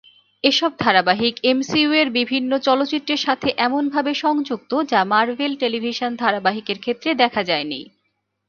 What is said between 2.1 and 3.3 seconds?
বিভিন্ন চলচ্চিত্রের